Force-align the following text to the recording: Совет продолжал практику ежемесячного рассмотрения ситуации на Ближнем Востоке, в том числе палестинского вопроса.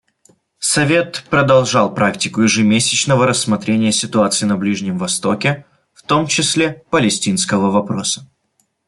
Совет 0.57 1.25
продолжал 1.29 1.93
практику 1.93 2.41
ежемесячного 2.41 3.27
рассмотрения 3.27 3.91
ситуации 3.91 4.47
на 4.47 4.57
Ближнем 4.57 4.97
Востоке, 4.97 5.63
в 5.93 6.01
том 6.01 6.25
числе 6.25 6.83
палестинского 6.89 7.69
вопроса. 7.69 8.27